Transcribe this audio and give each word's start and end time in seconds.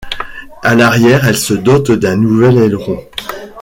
À 0.63 0.73
l'arrière, 0.73 1.27
elle 1.27 1.37
se 1.37 1.53
dote 1.53 1.91
d'un 1.91 2.15
nouvel 2.17 2.57
aileron. 2.57 2.97